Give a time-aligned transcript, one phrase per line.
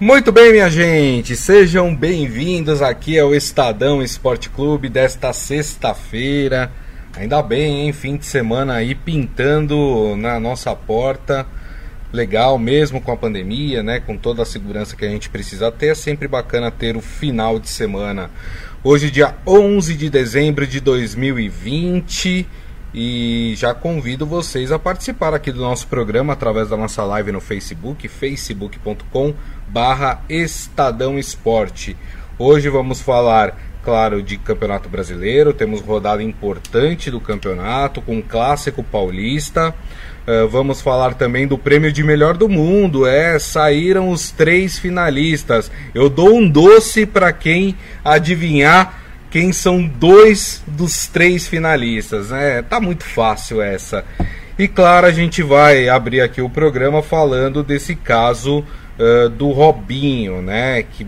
[0.00, 6.72] Muito bem, minha gente, sejam bem-vindos aqui ao Estadão Esporte Clube desta sexta-feira.
[7.14, 7.92] Ainda bem, hein?
[7.92, 11.46] Fim de semana aí pintando na nossa porta.
[12.10, 14.00] Legal mesmo com a pandemia, né?
[14.00, 15.88] Com toda a segurança que a gente precisa ter.
[15.88, 18.30] É sempre bacana ter o final de semana.
[18.82, 22.46] Hoje, dia 11 de dezembro de 2020.
[22.92, 27.40] E já convido vocês a participar aqui do nosso programa através da nossa live no
[27.40, 29.32] Facebook, facebook.com
[29.68, 31.96] barra Estadão Esporte.
[32.36, 38.82] Hoje vamos falar, claro, de Campeonato Brasileiro, temos rodada importante do campeonato, com um clássico
[38.82, 39.72] paulista.
[40.26, 43.06] Uh, vamos falar também do prêmio de melhor do mundo.
[43.06, 45.70] É, saíram os três finalistas.
[45.94, 48.99] Eu dou um doce para quem adivinhar
[49.30, 52.30] quem são dois dos três finalistas.
[52.30, 52.62] Né?
[52.62, 54.04] Tá muito fácil essa.
[54.58, 58.58] E claro, a gente vai abrir aqui o programa falando desse caso
[58.98, 60.82] uh, do Robinho, né?
[60.82, 61.06] Que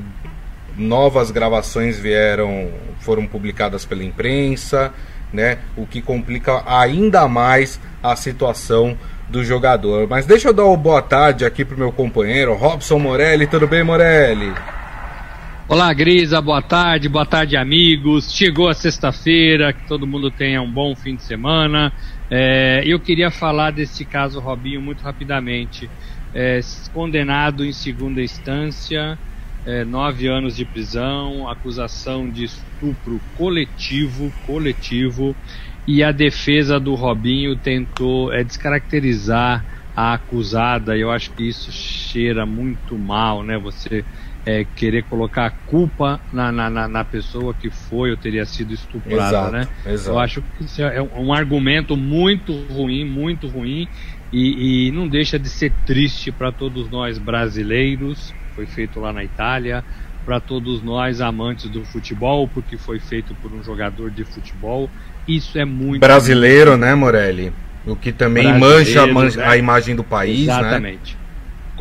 [0.75, 4.91] novas gravações vieram, foram publicadas pela imprensa,
[5.31, 5.59] né?
[5.77, 8.97] O que complica ainda mais a situação
[9.29, 10.07] do jogador.
[10.09, 13.47] Mas deixa eu dar uma boa tarde aqui pro meu companheiro Robson Morelli.
[13.47, 14.53] Tudo bem, Morelli?
[15.73, 18.31] Olá, Grisa, boa tarde, boa tarde, amigos.
[18.31, 21.91] Chegou a sexta-feira, que todo mundo tenha um bom fim de semana.
[22.31, 25.91] É, eu queria falar desse caso Robinho muito rapidamente.
[26.31, 26.61] É,
[26.93, 29.19] condenado em segunda instância,
[29.65, 35.39] é, nove anos de prisão, acusação de estupro coletivo, coletivo,
[35.87, 39.65] e a defesa do Robinho tentou é, descaracterizar
[39.97, 40.99] a acusada.
[40.99, 43.59] Eu acho que isso cheira muito mal, né?
[43.59, 44.05] Você
[44.45, 49.29] é, querer colocar a culpa na, na, na, pessoa que foi ou teria sido estuprada,
[49.29, 49.69] exato, né?
[49.87, 50.11] Exato.
[50.11, 53.89] Eu acho que isso é um argumento muito ruim, muito ruim
[54.33, 58.35] e, e não deixa de ser triste para todos nós brasileiros.
[58.57, 59.85] Foi feito lá na Itália,
[60.25, 64.91] para todos nós amantes do futebol, porque foi feito por um jogador de futebol.
[65.27, 67.53] Isso é muito brasileiro, né, Morelli?
[67.87, 70.53] O que também mancha, mancha a imagem do país, né?
[70.53, 71.22] Exatamente.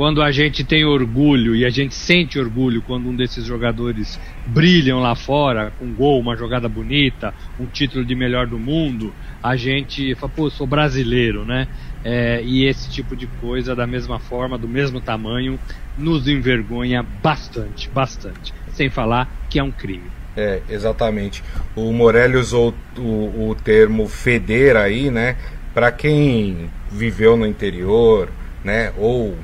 [0.01, 4.99] Quando a gente tem orgulho e a gente sente orgulho quando um desses jogadores brilham
[4.99, 9.13] lá fora, com um gol, uma jogada bonita, um título de melhor do mundo,
[9.43, 11.67] a gente fala, pô, sou brasileiro, né?
[12.03, 15.59] É, e esse tipo de coisa, da mesma forma, do mesmo tamanho,
[15.95, 18.55] nos envergonha bastante, bastante.
[18.73, 20.09] Sem falar que é um crime.
[20.35, 21.43] É, exatamente.
[21.75, 25.37] O Morelli usou o, o termo feder aí, né?
[25.75, 28.29] Para quem viveu no interior,
[28.63, 28.91] né?
[28.97, 29.37] Ou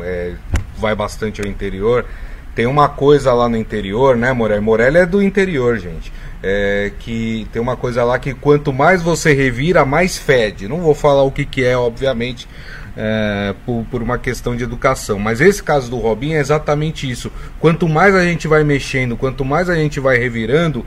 [0.00, 0.34] é,
[0.78, 2.04] vai bastante ao interior.
[2.54, 4.60] Tem uma coisa lá no interior, né, Morelli?
[4.60, 6.12] Morelli é do interior, gente.
[6.42, 10.68] É, que tem uma coisa lá que quanto mais você revira, mais fede.
[10.68, 12.46] Não vou falar o que, que é, obviamente,
[12.96, 15.18] é, por, por, uma questão de educação.
[15.18, 17.32] Mas esse caso do Robinho é exatamente isso.
[17.58, 20.84] Quanto mais a gente vai mexendo, quanto mais a gente vai revirando,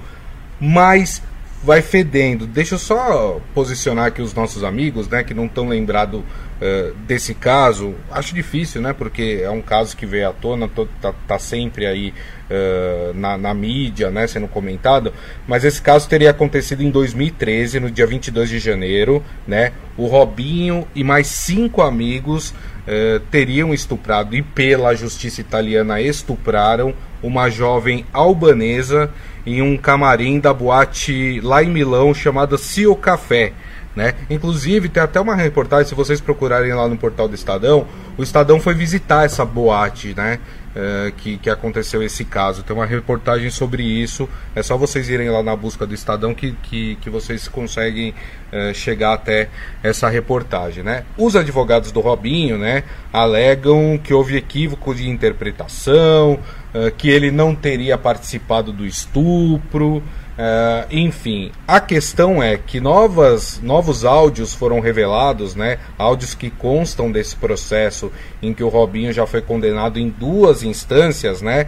[0.59, 1.21] mais
[1.63, 2.45] vai fedendo.
[2.45, 6.21] Deixa eu só posicionar aqui os nossos amigos, né, que não estão lembrados
[6.61, 7.95] uh, desse caso.
[8.11, 10.69] Acho difícil, né, porque é um caso que veio à tona,
[11.01, 12.13] tá, tá sempre aí
[12.49, 15.13] uh, na, na, mídia, né, sendo comentado.
[15.47, 19.71] Mas esse caso teria acontecido em 2013, no dia 22 de janeiro, né.
[19.97, 26.93] O Robinho e mais cinco amigos uh, teriam estuprado e pela justiça italiana estupraram
[27.23, 29.09] uma jovem albanesa
[29.45, 33.53] em um camarim da boate lá em Milão chamada Cio Café.
[33.95, 34.13] Né?
[34.29, 38.59] Inclusive, tem até uma reportagem, se vocês procurarem lá no portal do Estadão, o Estadão
[38.59, 40.39] foi visitar essa boate, né?
[40.75, 42.61] Uh, que, que aconteceu esse caso.
[42.61, 44.27] Tem uma reportagem sobre isso.
[44.53, 48.13] É só vocês irem lá na busca do Estadão que, que, que vocês conseguem
[48.51, 49.47] uh, chegar até
[49.81, 50.83] essa reportagem.
[50.83, 51.05] Né?
[51.17, 52.83] Os advogados do Robinho né,
[53.13, 56.33] alegam que houve equívoco de interpretação,
[56.73, 60.03] uh, que ele não teria participado do estupro.
[60.37, 65.79] Uh, enfim, a questão é que novas, novos áudios foram revelados, né?
[65.97, 71.41] Áudios que constam desse processo em que o Robinho já foi condenado em duas instâncias,
[71.41, 71.67] né?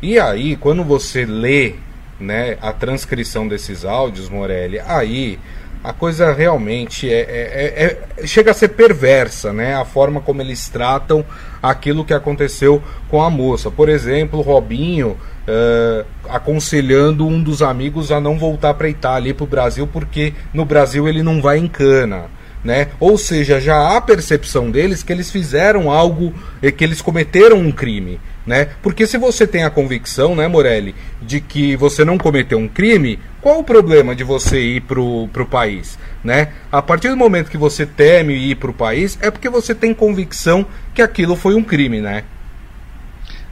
[0.00, 1.74] E aí, quando você lê,
[2.18, 5.38] né, a transcrição desses áudios, Morelli, aí
[5.86, 9.76] a coisa realmente é, é, é, é, chega a ser perversa, né?
[9.76, 11.24] A forma como eles tratam
[11.62, 13.70] aquilo que aconteceu com a moça.
[13.70, 19.46] Por exemplo, Robinho uh, aconselhando um dos amigos a não voltar para Itália, para o
[19.46, 22.24] Brasil, porque no Brasil ele não vai em cana.
[22.64, 22.88] Né?
[22.98, 26.34] Ou seja, já há percepção deles que eles fizeram algo,
[26.76, 28.68] que eles cometeram um crime né?
[28.82, 33.18] Porque se você tem a convicção, né, Morelli, de que você não cometeu um crime,
[33.40, 36.52] qual o problema de você ir pro, pro país, né?
[36.70, 40.64] A partir do momento que você teme ir pro país, é porque você tem convicção
[40.94, 42.24] que aquilo foi um crime, né?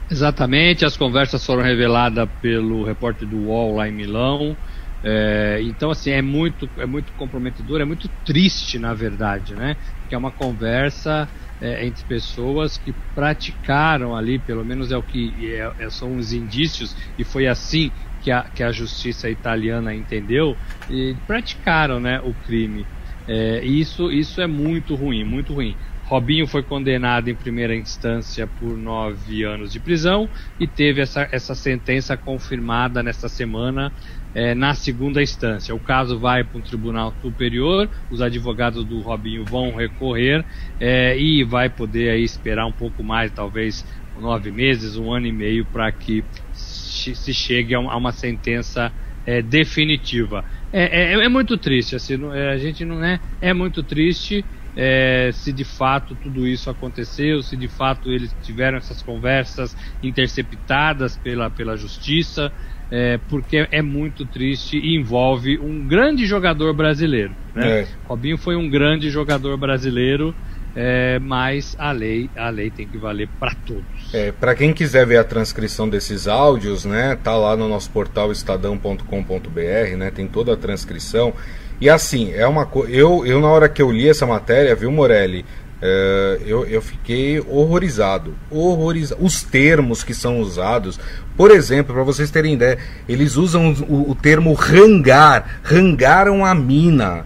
[0.09, 4.55] Exatamente, as conversas foram reveladas pelo repórter do UOL lá em Milão.
[5.03, 9.75] É, então, assim, é muito, é muito comprometedor, é muito triste, na verdade, né?
[10.07, 11.27] Que é uma conversa
[11.59, 16.31] é, entre pessoas que praticaram ali, pelo menos é o que é, é, são os
[16.31, 20.57] indícios, e foi assim que a, que a justiça italiana entendeu,
[20.87, 22.89] e praticaram né, o crime.
[23.27, 25.77] É, isso, isso é muito ruim, muito ruim.
[26.01, 30.29] Robinho foi condenado em primeira instância por nove anos de prisão
[30.59, 33.91] e teve essa, essa sentença confirmada nesta semana
[34.35, 35.73] é, na segunda instância.
[35.73, 40.45] O caso vai para um tribunal superior, os advogados do Robinho vão recorrer
[40.77, 43.85] é, e vai poder aí, esperar um pouco mais, talvez
[44.19, 48.91] nove meses, um ano e meio, para que se chegue a uma sentença
[49.25, 50.43] é, definitiva.
[50.71, 54.43] É, é, é, muito triste, assim, é, a gente não é, é muito triste
[54.75, 61.15] é, se de fato tudo isso aconteceu, se de fato eles tiveram essas conversas interceptadas
[61.15, 62.51] pela, pela justiça,
[62.91, 67.31] é, porque é muito triste e envolve um grande jogador brasileiro.
[67.53, 67.81] Né?
[67.81, 67.87] É.
[68.05, 70.35] Robinho foi um grande jogador brasileiro,
[70.75, 74.13] é, mas a lei, a lei tem que valer para todos.
[74.13, 78.31] É, para quem quiser ver a transcrição desses áudios, né, tá lá no nosso portal
[78.31, 81.33] estadão.com.br, né, tem toda a transcrição.
[81.79, 82.91] E assim, é uma coisa.
[82.93, 85.45] Eu, eu, na hora que eu li essa matéria, viu, Morelli?
[85.81, 88.33] É, eu, eu fiquei horrorizado.
[88.49, 89.23] Horrorizado.
[89.23, 90.99] Os termos que são usados.
[91.35, 92.77] Por exemplo, para vocês terem ideia,
[93.07, 95.59] eles usam o, o termo rangar.
[95.63, 97.25] Rangaram a mina.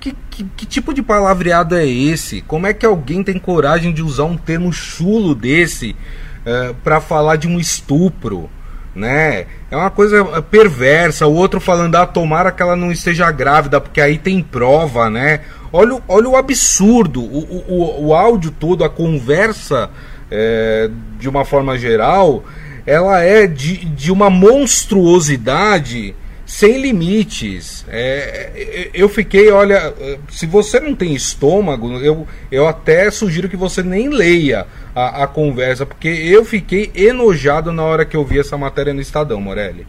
[0.00, 2.42] Que, que, que, tipo de palavreado é esse?
[2.42, 5.96] Como é que alguém tem coragem de usar um termo chulo desse
[6.44, 8.50] é, para falar de um estupro?
[8.94, 9.46] né?
[9.70, 11.26] É uma coisa perversa.
[11.26, 15.40] O outro falando, ah, tomara que ela não esteja grávida, porque aí tem prova, né?
[15.76, 19.90] Olha, olha o absurdo, o, o, o áudio todo, a conversa,
[20.30, 20.88] é,
[21.18, 22.44] de uma forma geral,
[22.86, 26.14] ela é de, de uma monstruosidade
[26.46, 27.84] sem limites.
[27.88, 29.92] É, é, eu fiquei, olha,
[30.30, 35.26] se você não tem estômago, eu, eu até sugiro que você nem leia a, a
[35.26, 39.84] conversa, porque eu fiquei enojado na hora que eu vi essa matéria no Estadão, Morelli.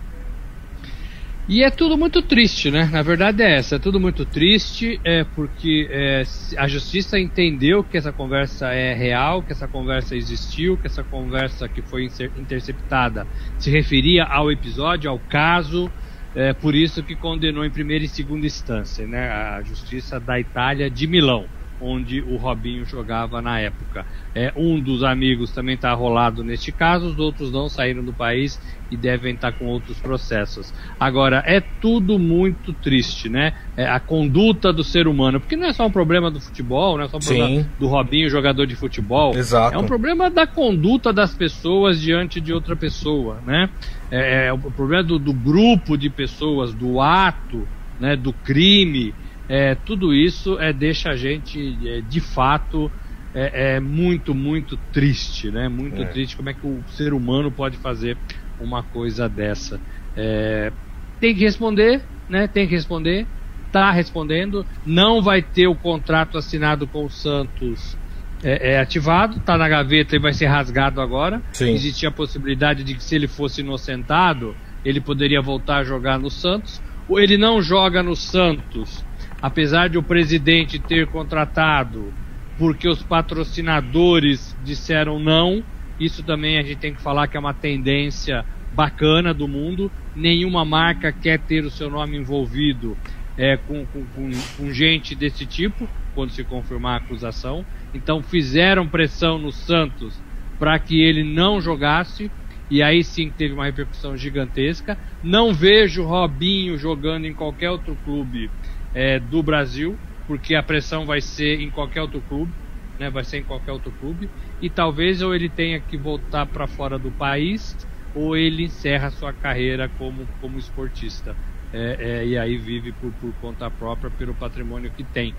[1.48, 2.86] E é tudo muito triste, né?
[2.86, 6.24] Na verdade é essa, é tudo muito triste, é porque é,
[6.58, 11.70] a justiça entendeu que essa conversa é real, que essa conversa existiu, que essa conversa
[11.70, 13.28] que foi interceptada
[13.60, 15.94] se referia ao episódio, ao caso,
[16.34, 19.30] é por isso que condenou em primeira e segunda instância, né?
[19.30, 21.48] A justiça da Itália de Milão
[21.80, 24.06] onde o Robinho jogava na época.
[24.34, 28.60] É, um dos amigos também está rolado neste caso, os outros não saíram do país
[28.92, 30.74] e devem estar tá com outros processos.
[31.00, 33.54] Agora, é tudo muito triste, né?
[33.76, 37.06] É a conduta do ser humano, porque não é só um problema do futebol, não
[37.06, 37.36] é só um Sim.
[37.36, 39.36] problema do Robinho, jogador de futebol.
[39.36, 39.76] Exato.
[39.76, 43.70] É um problema da conduta das pessoas diante de outra pessoa, né?
[44.12, 47.68] É, é o problema do, do grupo de pessoas, do ato,
[48.00, 49.14] né, do crime
[49.48, 52.92] é, tudo isso é, deixa a gente é, de fato
[53.34, 55.68] é, é, muito, muito triste, né?
[55.68, 56.06] Muito é.
[56.06, 58.18] triste como é que o ser humano pode fazer
[58.60, 59.80] uma coisa dessa.
[60.16, 60.72] É,
[61.20, 62.48] tem que responder, né?
[62.48, 63.28] Tem que responder.
[63.72, 64.66] Tá respondendo.
[64.86, 67.98] Não vai ter o contrato assinado com o Santos
[68.42, 71.42] é, ativado, tá na gaveta e vai ser rasgado agora.
[71.52, 71.74] Sim.
[71.74, 76.30] Existia a possibilidade de que se ele fosse inocentado, ele poderia voltar a jogar no
[76.30, 76.82] Santos.
[77.10, 79.04] Ou ele não joga no Santos
[79.46, 82.12] apesar de o presidente ter contratado
[82.58, 85.64] porque os patrocinadores disseram não,
[86.00, 89.92] isso também a gente tem que falar que é uma tendência bacana do mundo.
[90.16, 92.98] Nenhuma marca quer ter o seu nome envolvido
[93.38, 97.64] é, com, com, com, com gente desse tipo, quando se confirmar a acusação.
[97.94, 100.20] Então fizeram pressão no Santos
[100.58, 102.32] para que ele não jogasse.
[102.68, 104.98] E aí sim teve uma repercussão gigantesca.
[105.22, 108.50] Não vejo Robinho jogando em qualquer outro clube
[108.96, 112.58] é, do Brasil, porque a pressão vai ser em qualquer outro clube,
[113.00, 113.12] né?
[113.12, 117.00] Vai ser em qualquer outro clube e talvez ou ele tenha que voltar para fora
[117.00, 117.78] do país
[118.14, 121.38] ou ele encerra sua carreira como como esportista
[121.74, 125.38] é, é, e aí vive por, por conta própria pelo patrimônio que tem.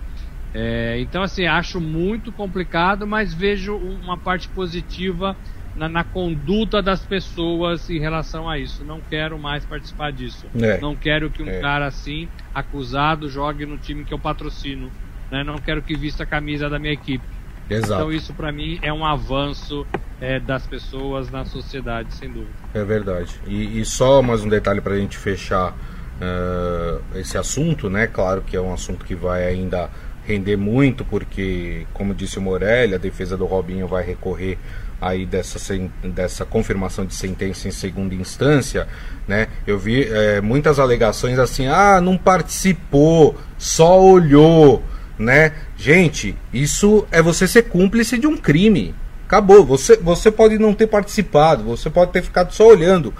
[0.54, 5.38] É, então assim acho muito complicado, mas vejo uma parte positiva
[5.76, 8.84] na, na, conduta das pessoas em relação a isso.
[8.84, 10.46] Não quero mais participar disso.
[10.60, 10.78] É.
[10.80, 11.60] Não quero que um é.
[11.60, 14.90] cara assim, acusado, jogue no time que eu patrocino.
[15.30, 15.44] Né?
[15.44, 17.24] Não quero que vista a camisa da minha equipe.
[17.68, 17.94] Exato.
[17.94, 19.86] Então isso para mim é um avanço
[20.20, 22.52] é, das pessoas na sociedade, sem dúvida.
[22.72, 23.34] É verdade.
[23.46, 28.06] E, e só mais um detalhe para a gente fechar uh, esse assunto, né?
[28.06, 29.90] Claro que é um assunto que vai ainda
[30.24, 34.58] render muito, porque, como disse o Morelli, a defesa do Robinho vai recorrer
[35.00, 35.58] aí dessa,
[36.02, 38.88] dessa confirmação de sentença em segunda instância,
[39.28, 39.48] né?
[39.66, 44.82] Eu vi é, muitas alegações assim, ah, não participou, só olhou,
[45.18, 45.52] né?
[45.76, 48.94] Gente, isso é você ser cúmplice de um crime.
[49.26, 49.64] Acabou.
[49.66, 53.12] Você, você pode não ter participado, você pode ter ficado só olhando.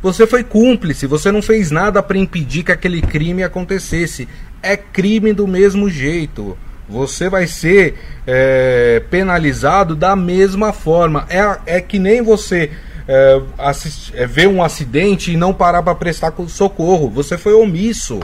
[0.00, 4.28] Você foi cúmplice, você não fez nada para impedir que aquele crime acontecesse.
[4.62, 6.56] É crime do mesmo jeito.
[6.88, 11.26] Você vai ser é, penalizado da mesma forma.
[11.28, 12.70] É, é que nem você
[13.06, 17.10] é, assist, é, ver um acidente e não parar para prestar socorro.
[17.10, 18.20] Você foi omisso.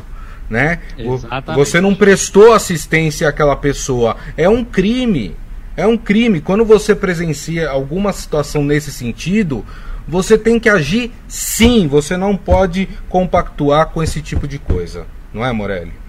[0.49, 0.81] Né?
[0.99, 1.57] Exatamente.
[1.57, 4.17] Você não prestou assistência àquela pessoa.
[4.37, 5.37] É um crime.
[5.77, 6.41] É um crime.
[6.41, 9.65] Quando você presencia alguma situação nesse sentido,
[10.07, 11.89] você tem que agir sim.
[11.89, 15.07] Você não pode compactuar com esse tipo de coisa.
[15.33, 16.04] Não é, Morelli?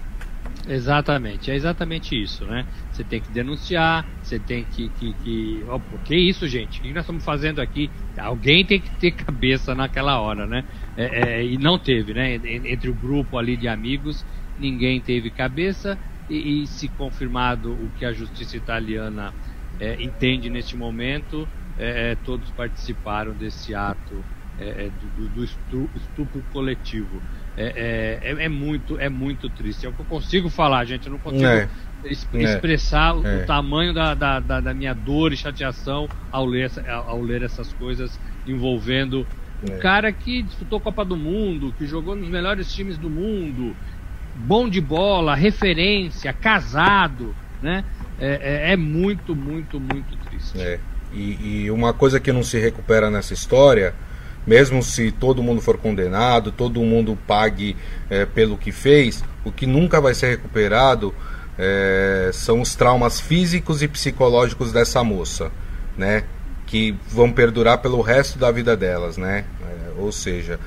[0.68, 2.66] Exatamente, é exatamente isso, né?
[2.90, 4.90] Você tem que denunciar, você tem que.
[4.90, 5.64] que, que...
[5.68, 6.80] Oh, que isso, gente?
[6.80, 7.92] O que nós estamos fazendo aqui?
[8.18, 10.64] Alguém tem que ter cabeça naquela hora, né?
[10.96, 12.34] É, é, e não teve, né?
[12.34, 14.24] Entre o grupo ali de amigos,
[14.56, 19.36] ninguém teve cabeça, e, e se confirmado o que a justiça italiana
[19.78, 25.44] é, entende neste momento, é, é, todos participaram desse ato é, do, do
[25.94, 27.22] estupro coletivo.
[27.56, 29.86] É, é, é, muito é muito triste.
[29.86, 31.06] É o que eu consigo falar, gente.
[31.06, 31.68] Eu não consigo é.
[32.34, 37.20] expressar o, o, tamanho da, da, da, da, minha dor e chateação ao ler, ao
[37.20, 39.26] ler essas coisas envolvendo
[39.62, 43.74] um cara que disputou Copa do Mundo, que jogou nos melhores times do mundo,
[44.34, 47.84] bom de bola, referência, casado, né?
[48.18, 50.60] É, é, é muito, muito, muito triste.
[50.60, 50.78] É.
[51.12, 53.94] E, e, uma coisa que não se recupera nessa história,
[54.46, 57.76] mesmo se todo mundo for condenado, todo mundo pague
[58.08, 61.14] é, pelo que fez, o que nunca vai ser recuperado
[61.58, 65.50] é, são os traumas físicos e psicológicos dessa moça,
[65.96, 66.24] né?
[66.66, 69.44] Que vão perdurar pelo resto da vida delas, né?
[69.62, 70.60] É, ou seja,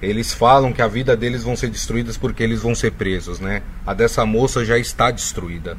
[0.00, 3.62] eles falam que a vida deles vão ser destruídas porque eles vão ser presos, né?
[3.86, 5.76] A dessa moça já está destruída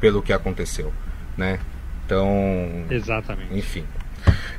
[0.00, 0.92] pelo que aconteceu,
[1.36, 1.58] né?
[2.06, 3.54] Então, exatamente.
[3.56, 3.84] Enfim.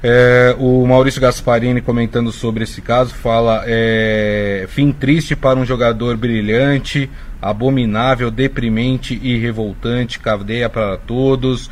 [0.01, 6.15] É, o Maurício Gasparini comentando sobre esse caso fala é, fim triste para um jogador
[6.15, 7.09] brilhante,
[7.41, 11.69] abominável, deprimente e revoltante, cadeia para todos.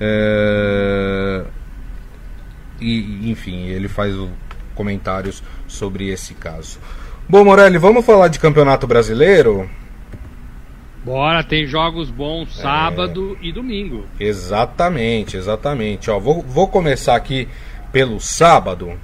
[0.00, 1.44] É,
[2.80, 4.14] e enfim, ele faz
[4.74, 6.80] comentários sobre esse caso.
[7.28, 9.68] Bom, Morelli, vamos falar de campeonato brasileiro?
[11.04, 13.46] Bora, tem jogos bons sábado é...
[13.46, 14.04] e domingo.
[14.18, 16.10] Exatamente, exatamente.
[16.10, 17.48] Ó, vou, vou começar aqui
[17.92, 18.98] pelo sábado.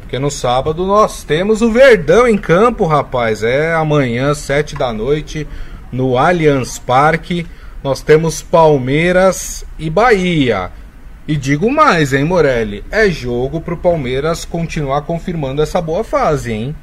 [0.00, 3.42] Porque no sábado nós temos o Verdão em campo, rapaz.
[3.42, 5.46] É amanhã, sete da noite,
[5.92, 7.46] no Allianz Parque.
[7.84, 10.70] Nós temos Palmeiras e Bahia.
[11.28, 12.82] E digo mais, hein, Morelli?
[12.90, 16.74] É jogo pro Palmeiras continuar confirmando essa boa fase, hein?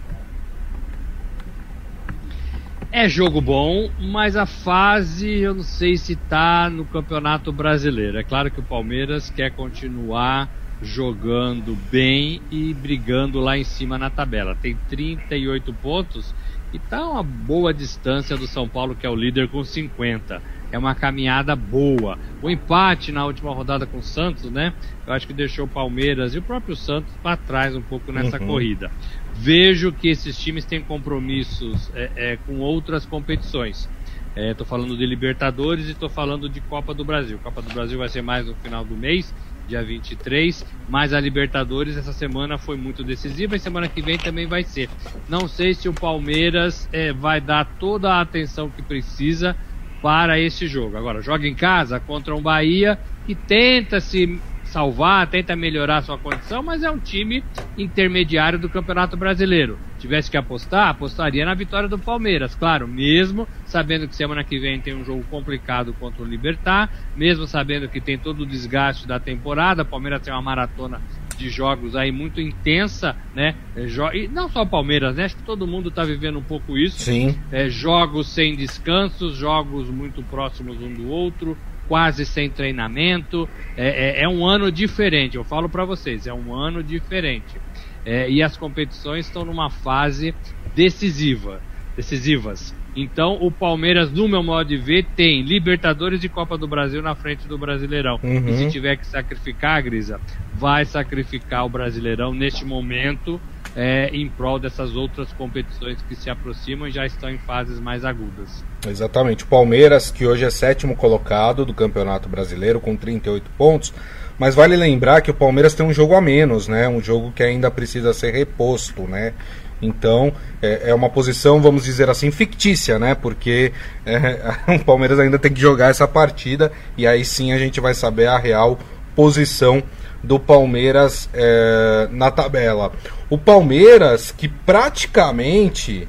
[2.92, 8.20] É jogo bom, mas a fase eu não sei se tá no Campeonato Brasileiro.
[8.20, 10.48] É claro que o Palmeiras quer continuar
[10.82, 14.56] jogando bem e brigando lá em cima na tabela.
[14.56, 16.34] Tem 38 pontos
[16.74, 20.42] e tá uma boa distância do São Paulo, que é o líder com 50.
[20.72, 22.18] É uma caminhada boa.
[22.42, 24.74] O empate na última rodada com o Santos, né?
[25.08, 28.40] Eu acho que deixou o Palmeiras e o próprio Santos para trás um pouco nessa
[28.40, 28.48] uhum.
[28.48, 28.92] corrida
[29.36, 33.90] vejo que esses times têm compromissos é, é, com outras competições.
[34.36, 37.40] Estou é, falando de Libertadores e estou falando de Copa do Brasil.
[37.44, 39.34] Copa do Brasil vai ser mais no final do mês,
[39.68, 44.46] dia 23, mas a Libertadores essa semana foi muito decisiva e semana que vem também
[44.46, 44.90] vai ser.
[45.28, 49.56] Não sei se o Palmeiras é, vai dar toda a atenção que precisa
[50.02, 50.98] para esse jogo.
[50.98, 54.40] Agora, joga em casa contra um Bahia que tenta se
[54.76, 57.42] salvar, tenta melhorar sua condição, mas é um time
[57.78, 59.80] intermediário do Campeonato Brasileiro.
[59.98, 64.82] Tivesse que apostar, apostaria na vitória do Palmeiras, claro, mesmo sabendo que semana que vem
[64.82, 69.18] tem um jogo complicado contra o Libertar, mesmo sabendo que tem todo o desgaste da
[69.18, 71.00] temporada, o Palmeiras tem uma maratona
[71.38, 73.56] de jogos aí muito intensa, né?
[73.78, 75.24] É, e não só o Palmeiras, né?
[75.24, 77.00] Acho que todo mundo está vivendo um pouco isso.
[77.00, 77.38] Sim.
[77.50, 83.48] É, jogos sem descansos, jogos muito próximos um do outro, quase sem treinamento.
[83.78, 87.60] É, é, é um ano diferente, eu falo para vocês, é um ano diferente.
[88.06, 90.34] É, e as competições estão numa fase
[90.76, 91.60] decisiva,
[91.96, 92.74] decisivas.
[92.96, 97.14] Então, o Palmeiras, no meu modo de ver, tem Libertadores e Copa do Brasil na
[97.14, 98.18] frente do Brasileirão.
[98.24, 98.48] Uhum.
[98.48, 100.22] E se tiver que sacrificar, Grisa,
[100.58, 103.40] vai sacrificar o Brasileirão neste momento
[103.76, 108.06] é, em prol dessas outras competições que se aproximam e já estão em fases mais
[108.06, 108.64] agudas.
[108.88, 109.44] Exatamente.
[109.44, 113.94] O Palmeiras, que hoje é sétimo colocado do Campeonato Brasileiro, com 38 pontos,
[114.38, 116.90] Mas vale lembrar que o Palmeiras tem um jogo a menos, né?
[116.90, 119.34] Um jogo que ainda precisa ser reposto, né?
[119.82, 123.16] Então é, é uma posição, vamos dizer assim, fictícia, né?
[123.16, 123.72] Porque
[124.06, 127.94] é, o Palmeiras ainda tem que jogar essa partida e aí sim a gente vai
[127.94, 128.78] saber a real
[129.16, 129.82] posição
[130.26, 132.92] do Palmeiras é, na tabela.
[133.30, 136.08] O Palmeiras que praticamente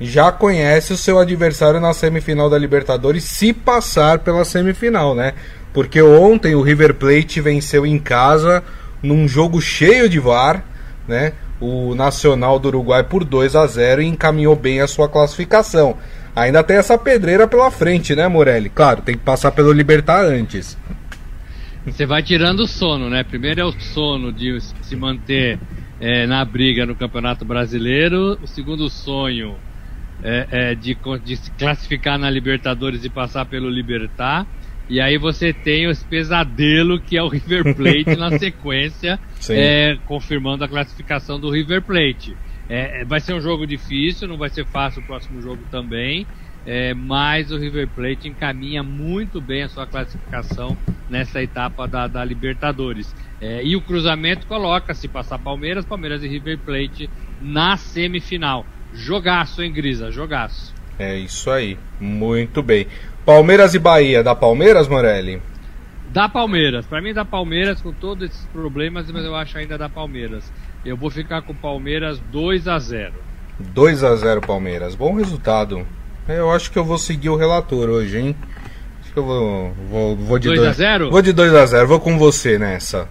[0.00, 5.34] já conhece o seu adversário na semifinal da Libertadores se passar pela semifinal, né?
[5.72, 8.62] Porque ontem o River Plate venceu em casa
[9.02, 10.64] num jogo cheio de VAR,
[11.06, 11.32] né?
[11.60, 15.96] O Nacional do Uruguai por 2 a 0 e encaminhou bem a sua classificação.
[16.34, 18.70] Ainda tem essa pedreira pela frente, né, Morelli?
[18.70, 20.78] Claro, tem que passar pelo Libertar antes.
[21.92, 23.24] Você vai tirando o sono, né?
[23.24, 25.58] Primeiro é o sono de se manter
[26.00, 28.38] é, na briga no Campeonato Brasileiro.
[28.42, 29.56] O segundo sonho
[30.22, 34.46] é, é de, de, se classificar na Libertadores e passar pelo Libertar.
[34.88, 39.18] E aí você tem esse pesadelo que é o River Plate na sequência,
[39.50, 42.34] é, confirmando a classificação do River Plate.
[42.68, 46.26] É, vai ser um jogo difícil, não vai ser fácil o próximo jogo também.
[46.70, 50.76] É, mas o River Plate encaminha muito bem a sua classificação
[51.08, 53.16] nessa etapa da, da Libertadores.
[53.40, 57.08] É, e o cruzamento coloca, se passar Palmeiras, Palmeiras e River Plate
[57.40, 58.66] na semifinal.
[58.92, 60.10] Jogaço, hein, Grisa?
[60.10, 60.74] Jogaço.
[60.98, 62.86] É isso aí, muito bem.
[63.24, 65.40] Palmeiras e Bahia, da Palmeiras, Morelli?
[66.10, 69.88] Da Palmeiras, para mim da Palmeiras com todos esses problemas, mas eu acho ainda da
[69.88, 70.52] Palmeiras.
[70.84, 73.14] Eu vou ficar com Palmeiras 2 a 0.
[73.58, 74.94] 2 a 0 Palmeiras.
[74.94, 75.86] Bom resultado.
[76.28, 78.36] Eu acho que eu vou seguir o relator hoje, hein?
[79.00, 79.72] Acho que eu vou.
[79.90, 81.10] Vou, vou de 2x0?
[81.10, 83.08] Vou de 2x0, vou com você nessa.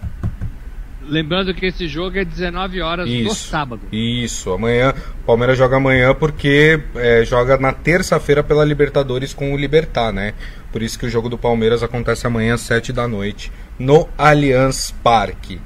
[1.10, 3.82] Lembrando que esse jogo é 19 horas isso, do sábado.
[3.92, 4.94] Isso, amanhã.
[5.22, 10.34] O Palmeiras joga amanhã porque é, joga na terça-feira pela Libertadores com o Libertar, né?
[10.72, 14.94] Por isso que o jogo do Palmeiras acontece amanhã às 7 da noite no Allianz
[15.02, 15.62] Parque.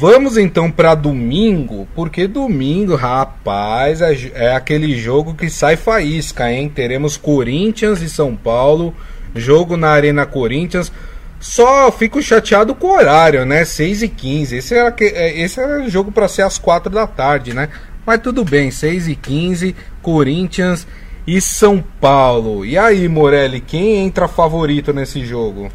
[0.00, 6.70] Vamos então para domingo, porque domingo, rapaz, é, é, aquele jogo que sai faísca, hein?
[6.72, 8.94] Teremos Corinthians e São Paulo,
[9.34, 10.92] jogo na Arena Corinthians.
[11.40, 13.64] Só fico chateado com o horário, né?
[13.64, 17.52] 6 e 15 Esse era, é, esse era jogo para ser às 4 da tarde,
[17.52, 17.68] né?
[18.06, 20.86] Mas tudo bem, 6 e 15 Corinthians
[21.26, 22.64] e São Paulo.
[22.64, 25.68] E aí, Morelli, quem entra favorito nesse jogo?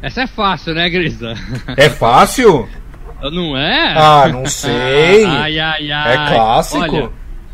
[0.00, 1.34] Essa é fácil, né, Grisa?
[1.76, 2.68] É fácil?
[3.20, 3.94] Não é?
[3.96, 5.24] Ah, não sei.
[5.24, 6.12] ai, ai, ai.
[6.12, 6.96] É clássico.
[6.96, 7.10] Olha,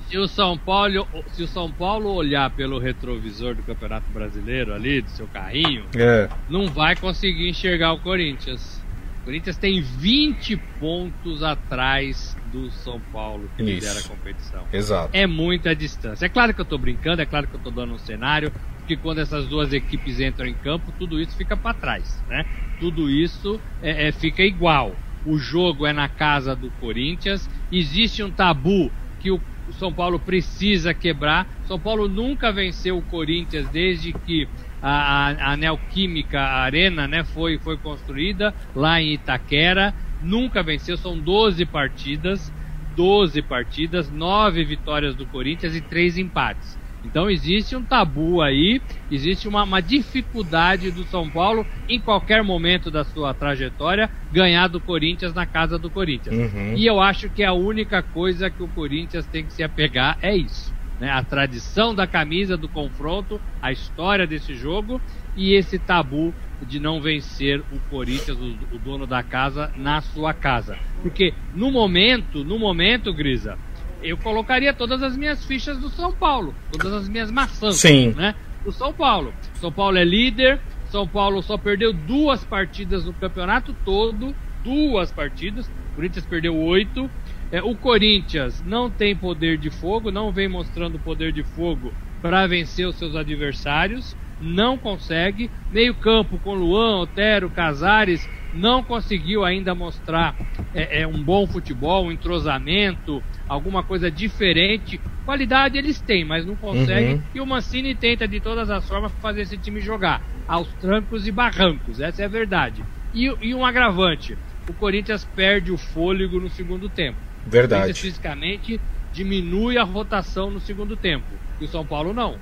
[0.08, 5.00] se o São Paulo, se o São Paulo olhar pelo retrovisor do Campeonato Brasileiro ali,
[5.00, 6.28] do seu carrinho, é.
[6.48, 8.80] não vai conseguir enxergar o Corinthians.
[9.22, 14.62] O Corinthians tem 20 pontos atrás do São Paulo que lidera a competição.
[14.72, 15.08] Exato.
[15.12, 16.26] É muita distância.
[16.26, 18.52] É claro que eu tô brincando, é claro que eu tô dando um cenário,
[18.84, 22.44] porque quando essas duas equipes entram em campo, tudo isso fica para trás, né?
[22.78, 25.00] Tudo isso é, é, fica igual.
[25.24, 27.48] O jogo é na casa do Corinthians.
[27.72, 29.40] Existe um tabu que o
[29.72, 31.48] São Paulo precisa quebrar.
[31.62, 34.46] São Paulo nunca venceu o Corinthians desde que
[34.82, 39.94] a, a, a Neoquímica Arena né, foi, foi construída lá em Itaquera.
[40.20, 42.52] Nunca venceu, são 12 partidas.
[42.94, 46.78] 12 partidas, 9 vitórias do Corinthians e 3 empates.
[47.04, 52.90] Então existe um tabu aí, existe uma, uma, dificuldade do São Paulo, em qualquer momento
[52.90, 56.34] da sua trajetória, ganhar do Corinthians na casa do Corinthians.
[56.34, 56.74] Uhum.
[56.76, 60.34] E eu acho que a única coisa que o Corinthians tem que se apegar é
[60.34, 60.72] isso.
[60.98, 61.10] Né?
[61.10, 65.00] A tradição da camisa, do confronto, a história desse jogo
[65.36, 70.32] e esse tabu de não vencer o Corinthians, o, o dono da casa, na sua
[70.32, 70.78] casa.
[71.02, 73.58] Porque no momento, no momento, Grisa,
[74.04, 78.12] eu colocaria todas as minhas fichas do São Paulo, todas as minhas maçãs, Sim.
[78.12, 78.34] né?
[78.62, 79.32] Do São Paulo.
[79.54, 85.66] São Paulo é líder, São Paulo só perdeu duas partidas no campeonato todo, duas partidas.
[85.66, 87.10] O Corinthians perdeu oito.
[87.50, 92.46] É, o Corinthians não tem poder de fogo, não vem mostrando poder de fogo para
[92.46, 95.50] vencer os seus adversários, não consegue.
[95.70, 100.36] Meio campo com Luan, Otero, Casares, não conseguiu ainda mostrar
[100.72, 105.00] é, é, um bom futebol, um entrosamento, alguma coisa diferente.
[105.24, 107.14] Qualidade eles têm, mas não conseguem.
[107.14, 107.22] Uhum.
[107.34, 111.32] E o Mancini tenta de todas as formas fazer esse time jogar aos trancos e
[111.32, 112.00] barrancos.
[112.00, 112.84] Essa é a verdade.
[113.12, 114.36] E, e um agravante:
[114.68, 117.18] o Corinthians perde o fôlego no segundo tempo.
[117.46, 117.92] Verdade.
[117.92, 118.80] O fisicamente
[119.12, 121.24] diminui a rotação no segundo tempo.
[121.60, 122.38] E o São Paulo não.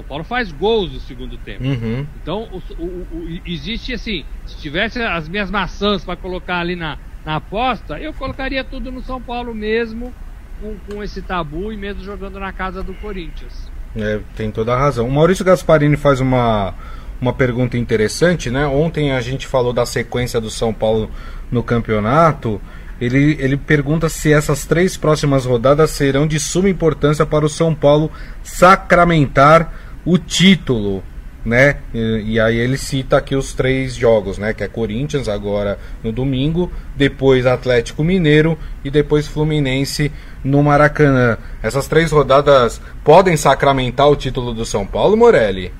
[0.00, 1.64] São Paulo faz gols no segundo tempo.
[1.64, 2.06] Uhum.
[2.22, 6.98] Então, o, o, o, existe assim: se tivesse as minhas maçãs para colocar ali na,
[7.24, 10.12] na aposta, eu colocaria tudo no São Paulo mesmo,
[10.60, 13.70] com, com esse tabu e mesmo jogando na casa do Corinthians.
[13.94, 15.06] É, tem toda a razão.
[15.06, 16.74] O Maurício Gasparini faz uma,
[17.20, 18.66] uma pergunta interessante, né?
[18.66, 21.10] Ontem a gente falou da sequência do São Paulo
[21.50, 22.60] no campeonato.
[23.00, 27.74] Ele, ele pergunta se essas três próximas rodadas serão de suma importância para o São
[27.74, 28.10] Paulo
[28.42, 31.02] sacramentar o título
[31.44, 31.78] né?
[31.94, 34.52] E, e, aí ele cita aqui os três jogos, né?
[34.52, 40.12] Que é Corinthians agora no domingo, depois Atlético Mineiro e depois Fluminense
[40.44, 41.38] no Maracanã.
[41.62, 45.72] Essas três rodadas podem sacramentar o título do São Paulo, Morelli?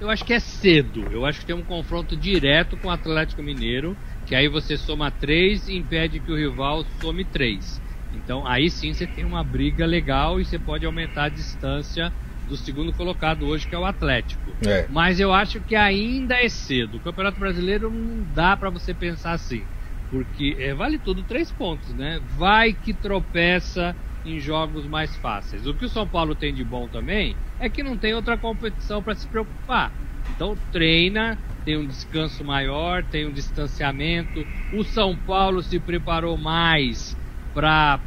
[0.00, 1.04] Eu acho que é cedo.
[1.12, 5.10] Eu acho que tem um confronto direto com o Atlético Mineiro, que aí você soma
[5.10, 7.80] três e impede que o rival some três.
[8.14, 12.12] Então aí sim você tem uma briga legal e você pode aumentar a distância
[12.48, 14.52] do segundo colocado hoje, que é o Atlético.
[14.66, 14.86] É.
[14.90, 16.96] Mas eu acho que ainda é cedo.
[16.96, 19.64] O Campeonato Brasileiro não dá para você pensar assim.
[20.10, 22.20] Porque é, vale tudo três pontos, né?
[22.36, 25.66] Vai que tropeça em jogos mais fáceis.
[25.66, 29.02] O que o São Paulo tem de bom também é que não tem outra competição
[29.02, 29.90] para se preocupar.
[30.34, 34.46] Então treina, tem um descanso maior, tem um distanciamento.
[34.74, 37.16] O São Paulo se preparou mais
[37.54, 38.00] para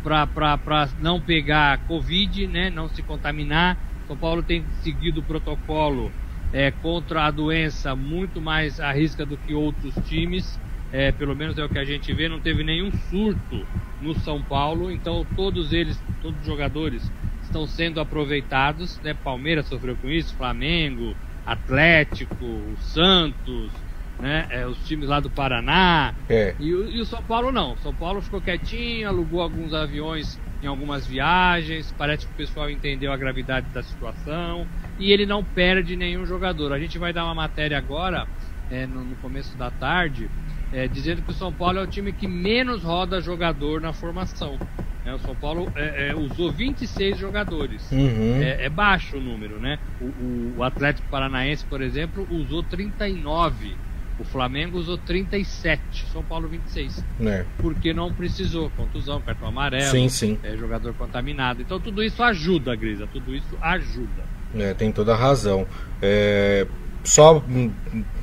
[0.99, 2.69] não pegar Covid, né?
[2.69, 3.77] não se contaminar.
[4.07, 6.11] São Paulo tem seguido o protocolo
[6.53, 10.59] é, contra a doença muito mais à risca do que outros times.
[10.91, 13.65] É, pelo menos é o que a gente vê, não teve nenhum surto
[14.01, 17.11] no São Paulo, então todos eles, todos os jogadores
[17.43, 19.13] estão sendo aproveitados, né?
[19.13, 21.15] Palmeiras sofreu com isso, Flamengo,
[21.45, 22.45] Atlético,
[22.79, 23.71] Santos,
[24.19, 24.47] né?
[24.49, 26.13] É, os times lá do Paraná.
[26.29, 26.55] É.
[26.59, 27.75] E, e, o São Paulo não.
[27.77, 33.11] São Paulo ficou quietinho, alugou alguns aviões em algumas viagens, parece que o pessoal entendeu
[33.11, 34.65] a gravidade da situação
[34.97, 36.71] e ele não perde nenhum jogador.
[36.71, 38.27] A gente vai dar uma matéria agora,
[38.71, 40.29] é, no, no, começo da tarde,
[40.73, 44.57] é, dizendo que o São Paulo é o time que menos roda jogador na formação.
[45.05, 47.91] É, o São Paulo é, é usou 26 jogadores.
[47.91, 48.41] Uhum.
[48.41, 49.77] É, é, baixo o número, né?
[50.01, 53.75] O, o, o Atlético Paranaense, por exemplo, usou 39
[54.19, 57.03] o Flamengo usou 37, São Paulo 26.
[57.21, 57.45] É.
[57.57, 58.71] Porque não precisou.
[58.75, 60.39] Contusão, cartão amarelo, sim, sim.
[60.43, 61.61] É, jogador contaminado.
[61.61, 63.07] Então tudo isso ajuda, Grisa.
[63.11, 64.23] Tudo isso ajuda.
[64.55, 65.67] É, tem toda a razão.
[66.01, 66.65] É,
[67.03, 67.43] só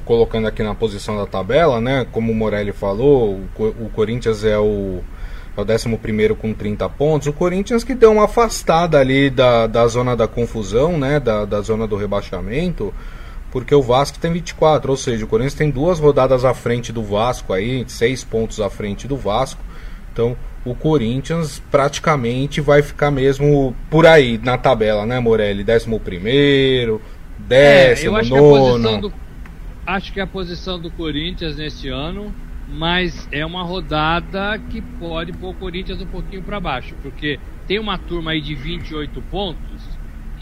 [0.04, 2.06] colocando aqui na posição da tabela, né?
[2.10, 5.02] Como o Morelli falou, o, o Corinthians é o,
[5.56, 7.28] é o 11 com 30 pontos.
[7.28, 11.20] O Corinthians que deu uma afastada ali da, da zona da confusão, né?
[11.20, 12.94] Da, da zona do rebaixamento
[13.52, 17.02] porque o Vasco tem 24, ou seja, o Corinthians tem duas rodadas à frente do
[17.02, 19.62] Vasco aí, seis pontos à frente do Vasco.
[20.10, 20.34] Então,
[20.64, 25.62] o Corinthians praticamente vai ficar mesmo por aí na tabela, né, Morelli?
[25.62, 27.00] Décimo primeiro,
[27.38, 29.00] décimo, é, nono.
[29.02, 29.14] Do,
[29.86, 32.34] acho que a posição do Corinthians nesse ano,
[32.66, 37.78] mas é uma rodada que pode pôr o Corinthians um pouquinho para baixo, porque tem
[37.78, 39.71] uma turma aí de 28 pontos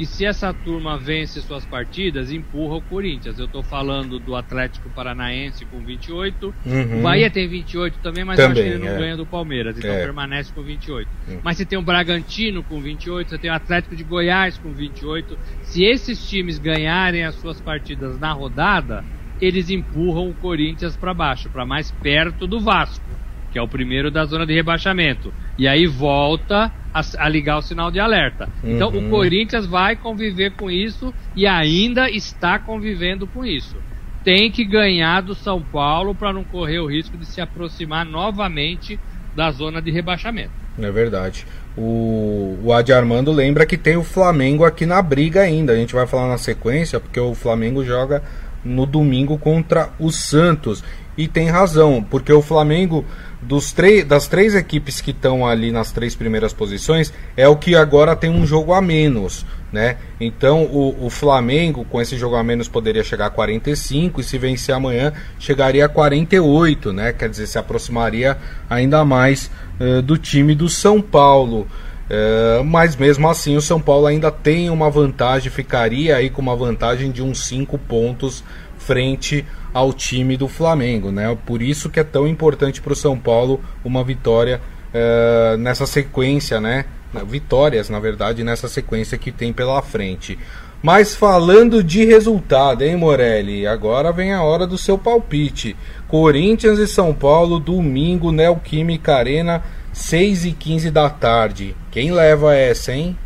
[0.00, 3.38] que se essa turma vence suas partidas, empurra o Corinthians.
[3.38, 6.54] Eu estou falando do Atlético Paranaense com 28.
[6.64, 7.00] Uhum.
[7.00, 8.98] O Bahia tem 28 também, mas também, acho que ele não é.
[8.98, 10.02] ganha do Palmeiras, então é.
[10.02, 11.06] permanece com 28.
[11.28, 11.40] Uhum.
[11.44, 15.38] Mas você tem o Bragantino com 28, você tem o Atlético de Goiás com 28.
[15.64, 19.04] Se esses times ganharem as suas partidas na rodada,
[19.38, 23.04] eles empurram o Corinthians para baixo, para mais perto do Vasco,
[23.52, 25.30] que é o primeiro da zona de rebaixamento.
[25.58, 28.48] E aí volta a, a ligar o sinal de alerta.
[28.62, 28.74] Uhum.
[28.74, 29.10] Então o uhum.
[29.10, 33.76] Corinthians vai conviver com isso e ainda está convivendo com isso.
[34.22, 38.98] Tem que ganhar do São Paulo para não correr o risco de se aproximar novamente
[39.34, 40.52] da zona de rebaixamento.
[40.78, 41.46] É verdade.
[41.76, 45.72] O, o Adi Armando lembra que tem o Flamengo aqui na briga ainda.
[45.72, 48.22] A gente vai falar na sequência, porque o Flamengo joga
[48.64, 50.84] no domingo contra o Santos.
[51.16, 53.04] E tem razão, porque o Flamengo
[53.42, 53.74] dos
[54.06, 58.30] das três equipes que estão ali nas três primeiras posições, é o que agora tem
[58.30, 59.46] um jogo a menos.
[59.72, 59.96] Né?
[60.20, 64.36] Então o, o, Flamengo com esse jogo a menos poderia chegar a 45 e se
[64.36, 67.12] vencer amanhã chegaria a 48, né?
[67.12, 68.36] Quer dizer, se aproximaria
[68.68, 69.48] ainda mais
[69.78, 71.68] uh, do time do São Paulo.
[72.10, 76.56] Uh, mas mesmo assim o São Paulo ainda tem uma vantagem, ficaria aí com uma
[76.56, 78.42] vantagem de uns 5 pontos
[78.76, 81.36] frente ao time do Flamengo, né?
[81.46, 84.60] Por isso que é tão importante para o São Paulo uma vitória
[84.94, 86.84] uh, nessa sequência, né?
[87.26, 90.38] Vitórias, na verdade, nessa sequência que tem pela frente.
[90.82, 93.66] Mas falando de resultado, hein, Morelli?
[93.66, 95.76] Agora vem a hora do seu palpite.
[96.08, 101.76] Corinthians e São Paulo, domingo, Neoquímica Arena, 6 e 15 da tarde.
[101.90, 103.16] Quem leva essa, hein?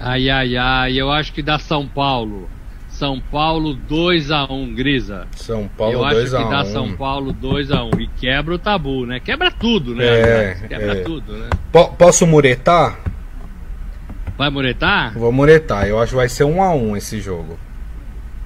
[0.00, 2.48] Ai, ai, ai, eu acho que dá São Paulo.
[2.94, 5.26] São Paulo 2x1, Grisa.
[5.32, 5.98] São Paulo 2x1.
[5.98, 8.00] Eu acho que dá São Paulo 2x1.
[8.00, 9.18] E quebra o tabu, né?
[9.18, 10.04] Quebra tudo, né?
[10.06, 11.02] É, quebra é.
[11.02, 11.50] tudo, né?
[11.72, 13.00] P posso muretar?
[14.38, 15.12] Vai muretar?
[15.18, 15.88] Vou muretar.
[15.88, 17.58] Eu acho que vai ser 1x1 esse jogo.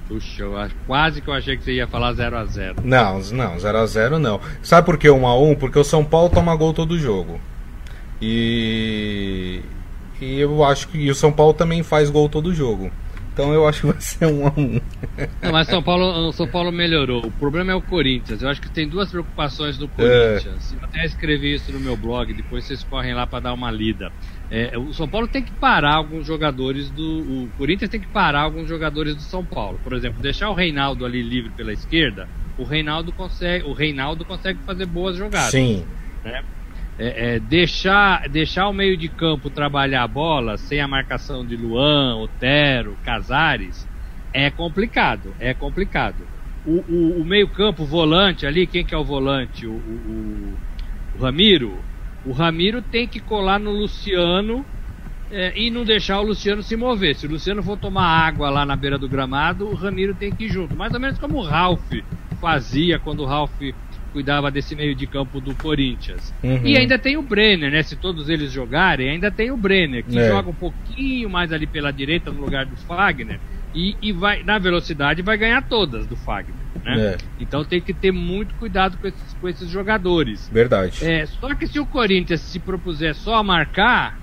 [0.07, 2.77] Puxa, eu acho, quase que eu achei que você ia falar 0x0.
[2.83, 4.41] Não, não, 0x0 não.
[4.63, 5.57] Sabe por que 1x1?
[5.59, 7.39] Porque o São Paulo toma gol todo jogo.
[8.19, 9.61] E.
[10.19, 12.91] E eu acho que e o São Paulo também faz gol todo jogo.
[13.39, 14.81] Então eu acho que vai ser um a um.
[15.41, 17.25] Não, mas São Paulo, São Paulo melhorou.
[17.25, 18.41] O problema é o Corinthians.
[18.41, 20.73] Eu acho que tem duas preocupações do Corinthians.
[20.73, 20.75] É.
[20.75, 24.11] Eu até escrevi isso no meu blog, depois vocês correm lá para dar uma lida.
[24.51, 27.45] É, o São Paulo tem que parar alguns jogadores do.
[27.45, 29.79] O Corinthians tem que parar alguns jogadores do São Paulo.
[29.85, 32.27] Por exemplo, deixar o Reinaldo ali livre pela esquerda.
[32.57, 35.51] O Reinaldo consegue, o Reinaldo consegue fazer boas jogadas.
[35.51, 35.85] Sim.
[36.25, 36.43] Né?
[37.01, 41.55] É, é, deixar, deixar o meio de campo trabalhar a bola sem a marcação de
[41.55, 43.87] Luan, Otero, Casares
[44.33, 45.33] é complicado.
[45.39, 46.27] É complicado.
[46.65, 49.65] O, o, o meio campo, volante ali, quem que é o volante?
[49.65, 50.59] O, o,
[51.15, 51.71] o Ramiro.
[52.25, 54.65] O Ramiro tem que colar no Luciano
[55.31, 57.15] é, e não deixar o Luciano se mover.
[57.15, 60.45] Se o Luciano for tomar água lá na beira do gramado, o Ramiro tem que
[60.45, 60.75] ir junto.
[60.75, 61.91] Mais ou menos como o Ralph
[62.41, 63.57] fazia quando o Ralph
[64.09, 66.33] cuidava desse meio de campo do Corinthians.
[66.43, 66.65] Uhum.
[66.65, 67.83] E ainda tem o Brenner, né?
[67.83, 70.27] Se todos eles jogarem, ainda tem o Brenner, que é.
[70.27, 73.39] joga um pouquinho mais ali pela direita no lugar do Fagner.
[73.73, 76.55] E, e vai, na velocidade, vai ganhar todas do Fagner.
[76.83, 76.99] Né?
[76.99, 77.17] É.
[77.39, 80.49] Então tem que ter muito cuidado com esses, com esses jogadores.
[80.51, 81.05] Verdade.
[81.05, 84.19] É, só que se o Corinthians se propuser só a marcar,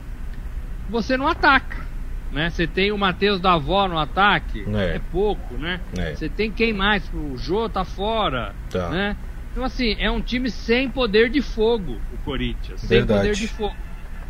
[0.88, 1.86] você não ataca.
[2.32, 2.50] Né?
[2.50, 5.80] Você tem o Matheus da Avó no ataque, é, é pouco, né?
[5.96, 6.14] É.
[6.14, 7.08] Você tem quem mais?
[7.14, 8.90] O Jô tá fora, tá.
[8.90, 9.16] né?
[9.56, 12.78] Então, assim, é um time sem poder de fogo, o Corinthians.
[12.78, 13.20] Sem Verdade.
[13.20, 13.74] poder de fogo.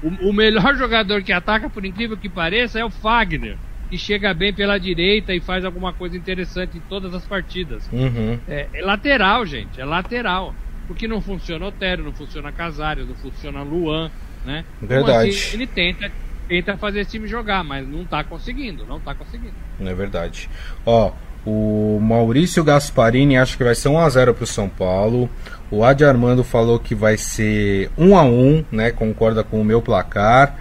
[0.00, 3.56] O, o, melhor jogador que ataca, por incrível que pareça, é o Fagner,
[3.90, 7.90] que chega bem pela direita e faz alguma coisa interessante em todas as partidas.
[7.92, 8.38] Uhum.
[8.46, 10.54] É, é, lateral, gente, é lateral.
[10.86, 14.12] Porque não funciona Otero, não funciona Casares, não funciona Luan,
[14.44, 14.64] né?
[14.76, 15.30] Então, Verdade.
[15.30, 16.12] Então, assim, ele tenta,
[16.46, 19.54] tenta fazer esse time jogar, mas não tá conseguindo, não tá conseguindo.
[19.80, 20.48] É verdade.
[20.84, 21.12] Ó,
[21.46, 25.30] o Maurício Gasparini acha que vai ser 1x0 para o São Paulo.
[25.70, 28.90] O Adi Armando falou que vai ser 1x1, né?
[28.90, 30.56] Concorda com o meu placar.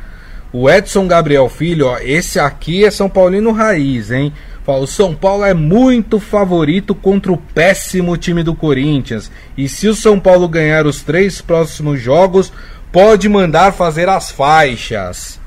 [0.53, 4.31] O Edson Gabriel Filho, ó, esse aqui é São Paulino raiz, hein?
[4.67, 9.31] O São Paulo é muito favorito contra o péssimo time do Corinthians.
[9.57, 12.53] E se o São Paulo ganhar os três próximos jogos,
[12.91, 15.39] pode mandar fazer as faixas.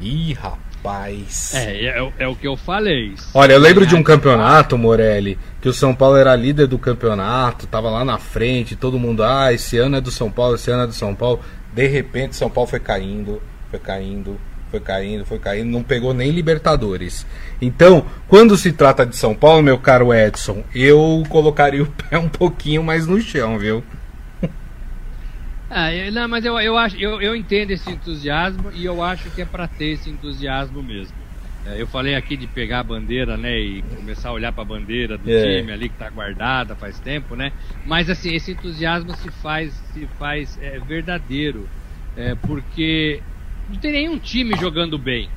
[0.00, 0.69] Ih, rapaz.
[0.82, 1.52] Rapaz.
[1.54, 3.14] É, é, é, o que eu falei.
[3.34, 7.66] Olha, eu lembro de um campeonato, Morelli, que o São Paulo era líder do campeonato,
[7.66, 10.84] tava lá na frente, todo mundo, ah, esse ano é do São Paulo, esse ano
[10.84, 11.40] é do São Paulo.
[11.74, 14.40] De repente, São Paulo foi caindo, foi caindo,
[14.70, 17.26] foi caindo, foi caindo, não pegou nem Libertadores.
[17.60, 22.28] Então, quando se trata de São Paulo, meu caro Edson, eu colocaria o pé um
[22.28, 23.84] pouquinho mais no chão, viu?
[25.72, 29.30] Ah, eu, não, mas eu, eu, acho, eu, eu entendo esse entusiasmo e eu acho
[29.30, 31.16] que é para ter esse entusiasmo mesmo.
[31.64, 34.66] É, eu falei aqui de pegar a bandeira, né, e começar a olhar para a
[34.66, 35.60] bandeira do é.
[35.60, 37.52] time ali que está guardada faz tempo, né?
[37.84, 41.70] Mas assim, esse entusiasmo se faz, se faz é, verdadeiro,
[42.16, 43.22] é, porque
[43.68, 45.30] não tem nenhum time jogando bem.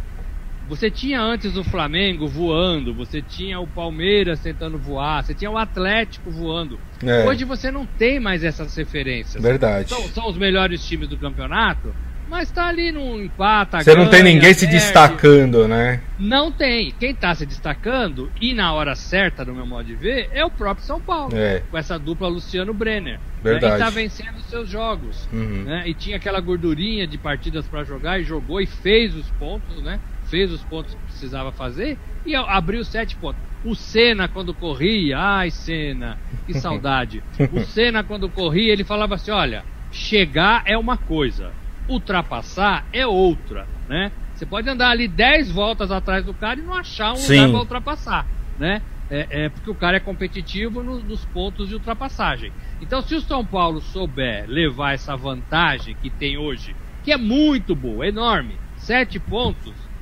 [0.67, 5.57] Você tinha antes o Flamengo voando, você tinha o Palmeiras tentando voar, você tinha o
[5.57, 6.79] Atlético voando.
[7.03, 7.25] É.
[7.25, 9.43] Hoje você não tem mais essas referências.
[9.43, 9.89] Verdade.
[9.89, 11.93] São, são os melhores times do campeonato,
[12.29, 13.79] mas tá ali no empata.
[13.83, 16.01] Você ganha, não tem ninguém se destacando, né?
[16.17, 16.91] Não tem.
[16.99, 20.49] Quem tá se destacando, e na hora certa, no meu modo de ver, é o
[20.49, 21.35] próprio São Paulo.
[21.35, 21.61] É.
[21.69, 23.19] Com essa dupla Luciano Brenner.
[23.43, 23.73] Verdade.
[23.73, 23.79] Né?
[23.79, 25.27] E tá vencendo os seus jogos.
[25.31, 25.63] Uhum.
[25.63, 25.83] Né?
[25.85, 29.99] E tinha aquela gordurinha de partidas para jogar e jogou e fez os pontos, né?
[30.33, 33.39] Fez os pontos que precisava fazer e abriu sete pontos.
[33.63, 36.17] O Senna, quando corria, ai Senna,
[36.47, 37.21] que saudade.
[37.51, 41.51] o Senna, quando corria, ele falava assim: olha, chegar é uma coisa,
[41.87, 44.11] ultrapassar é outra, né?
[44.33, 47.35] Você pode andar ali dez voltas atrás do cara e não achar um Sim.
[47.35, 48.81] lugar para ultrapassar, né?
[49.11, 52.51] É, é, porque o cara é competitivo no, nos pontos de ultrapassagem.
[52.81, 57.75] Então, se o São Paulo souber levar essa vantagem que tem hoje, que é muito
[57.75, 59.92] boa, enorme, sete pontos,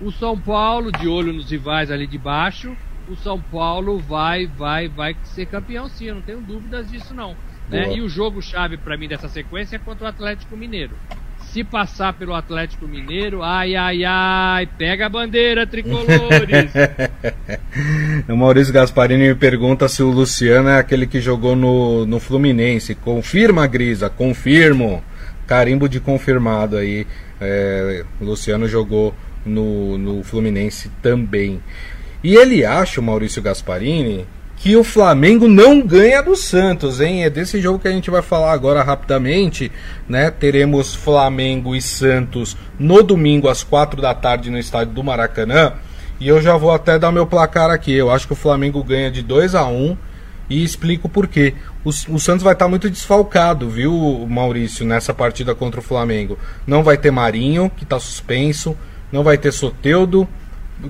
[0.00, 2.76] o São Paulo, de olho nos rivais ali de baixo,
[3.08, 7.36] o São Paulo vai, vai, vai ser campeão sim, eu não tenho dúvidas disso não.
[7.68, 7.96] Né?
[7.96, 10.94] E o jogo chave para mim dessa sequência é contra o Atlético Mineiro.
[11.38, 16.70] Se passar pelo Atlético Mineiro, ai, ai, ai, pega a bandeira, tricolores.
[18.28, 22.94] o Maurício Gasparini me pergunta se o Luciano é aquele que jogou no, no Fluminense.
[22.94, 25.02] Confirma, Grisa, confirmo.
[25.46, 27.06] Carimbo de confirmado aí.
[27.40, 29.14] É, o Luciano jogou
[29.46, 31.62] no, no Fluminense também.
[32.22, 37.24] E ele acha, o Maurício Gasparini, que o Flamengo não ganha do Santos, hein?
[37.24, 39.70] É desse jogo que a gente vai falar agora rapidamente,
[40.08, 40.30] né?
[40.30, 45.74] Teremos Flamengo e Santos no domingo às quatro da tarde no estádio do Maracanã.
[46.18, 47.92] E eu já vou até dar meu placar aqui.
[47.92, 49.96] Eu acho que o Flamengo ganha de 2 a 1
[50.48, 51.54] e explico por quê.
[51.84, 56.38] O, o Santos vai estar muito desfalcado, viu, Maurício, nessa partida contra o Flamengo.
[56.66, 58.76] Não vai ter Marinho, que está suspenso,
[59.12, 60.28] não vai ter Soteudo,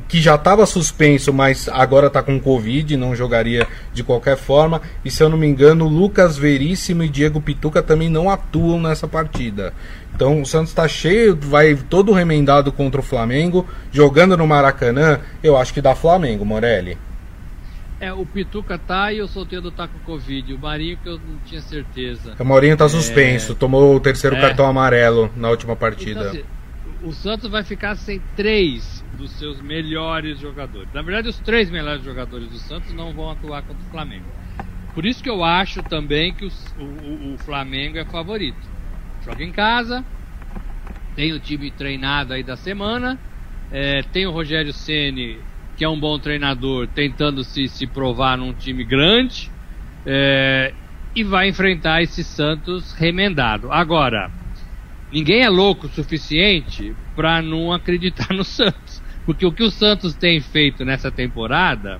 [0.08, 4.82] que já estava suspenso, mas agora está com Covid, não jogaria de qualquer forma.
[5.04, 9.06] E se eu não me engano, Lucas Veríssimo e Diego Pituca também não atuam nessa
[9.06, 9.72] partida.
[10.14, 15.20] Então o Santos está cheio, vai todo remendado contra o Flamengo, jogando no Maracanã.
[15.42, 16.98] Eu acho que dá Flamengo, Morelli.
[17.98, 20.52] É, o Pituca tá e o Solteiro tá com Covid.
[20.52, 22.34] O Marinho que eu não tinha certeza.
[22.38, 23.54] O Marinho tá suspenso, é...
[23.54, 24.40] tomou o terceiro é...
[24.40, 26.30] cartão amarelo na última partida.
[26.34, 26.55] Então,
[27.06, 30.92] o Santos vai ficar sem três dos seus melhores jogadores.
[30.92, 34.26] Na verdade, os três melhores jogadores do Santos não vão atuar contra o Flamengo.
[34.92, 38.66] Por isso que eu acho também que o, o, o Flamengo é favorito.
[39.24, 40.04] Joga em casa,
[41.14, 43.20] tem o time treinado aí da semana,
[43.70, 45.44] é, tem o Rogério Ceni
[45.76, 49.50] que é um bom treinador, tentando se, se provar num time grande,
[50.06, 50.72] é,
[51.14, 53.70] e vai enfrentar esse Santos remendado.
[53.70, 54.30] Agora,
[55.16, 59.02] ninguém é louco o suficiente para não acreditar no Santos.
[59.24, 61.98] Porque o que o Santos tem feito nessa temporada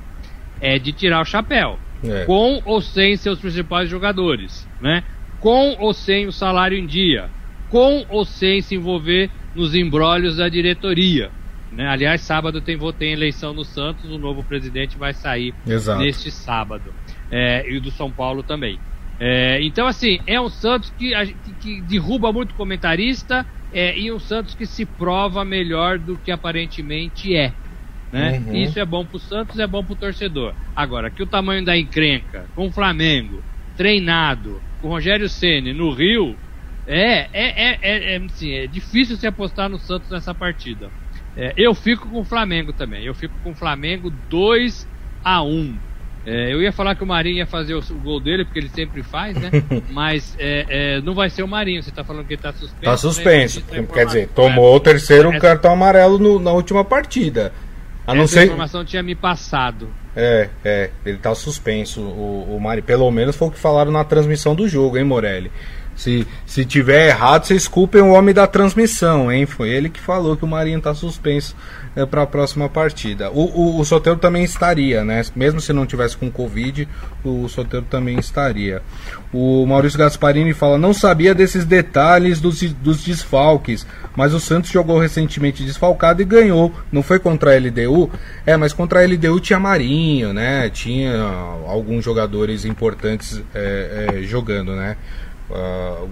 [0.61, 1.79] é de tirar o chapéu.
[2.05, 2.27] É.
[2.27, 5.03] Com ou sem seus principais jogadores, né?
[5.41, 7.31] Com ou sem o salário em dia,
[7.71, 11.31] com ou sem se envolver nos embrólios da diretoria.
[11.73, 11.89] Né?
[11.89, 16.01] Aliás, sábado tem, tem eleição no Santos, o novo presidente vai sair Exato.
[16.01, 16.93] neste sábado.
[17.31, 18.79] É, e o do São Paulo também.
[19.19, 21.13] É, então, assim, é um Santos que,
[21.61, 27.35] que, derruba muito comentarista é, e um Santos que se prova melhor do que aparentemente
[27.35, 27.53] é.
[28.13, 28.39] Né?
[28.39, 28.55] Uhum.
[28.55, 30.55] Isso é bom pro Santos, é bom pro torcedor.
[30.75, 33.43] Agora, que o tamanho da encrenca com o Flamengo,
[33.77, 36.37] treinado, com o Rogério Ceni no Rio,
[36.87, 40.91] é, é, é, é, é, assim, é difícil se apostar no Santos nessa partida.
[41.37, 43.05] É, eu fico com o Flamengo também.
[43.05, 44.87] Eu fico com o Flamengo 2
[45.25, 45.86] a 1
[46.27, 48.69] é, eu ia falar que o Marinho ia fazer o, o, gol dele, porque ele
[48.69, 49.49] sempre faz, né?
[49.93, 51.81] Mas é, é, não vai ser o Marinho.
[51.81, 52.83] Você tá falando que ele tá suspenso.
[52.83, 53.65] Tá suspenso.
[53.71, 53.87] Né?
[53.95, 57.53] Quer dizer, tomou o terceiro essa, cartão amarelo no, na última partida.
[58.05, 58.47] A não ser...
[58.47, 59.89] informação tinha me passado.
[60.17, 60.91] É, é.
[61.05, 62.85] Ele tá suspenso, o, o Marinho.
[62.85, 65.53] Pelo menos foi o que falaram na transmissão do jogo, hein, Morelli?
[65.95, 69.47] Se, se tiver errado, vocês culpem o homem da transmissão, hein?
[69.47, 71.55] Foi ele que falou que o Marinho está suspenso
[71.97, 73.31] é, para a próxima partida.
[73.31, 75.23] O, o, o Soteiro também estaria, né?
[75.35, 76.87] Mesmo se não tivesse com Covid,
[77.25, 78.83] o Soteiro também estaria.
[79.33, 84.99] O Maurício Gasparini fala: não sabia desses detalhes dos, dos desfalques, mas o Santos jogou
[84.99, 86.73] recentemente desfalcado e ganhou.
[86.93, 88.11] Não foi contra a LDU?
[88.45, 90.69] É, mas contra a LDU tinha Marinho, né?
[90.69, 91.17] Tinha
[91.67, 94.97] alguns jogadores importantes é, é, jogando, né?
[95.49, 96.09] Uh,